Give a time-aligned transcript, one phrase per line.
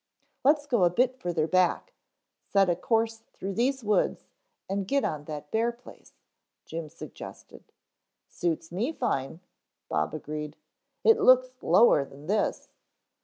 [0.43, 1.93] "Let's go a bit further back,
[2.49, 4.25] set a course through those woods,
[4.67, 6.13] and get on that bare place,"
[6.65, 7.65] Jim suggested.
[8.27, 9.41] "Suits me fine,"
[9.89, 10.57] Bob agreed.
[11.03, 12.69] "It looks lower than this."